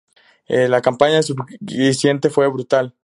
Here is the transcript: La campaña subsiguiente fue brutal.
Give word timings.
La 0.47 0.81
campaña 0.81 1.21
subsiguiente 1.21 2.31
fue 2.31 2.47
brutal. 2.47 2.95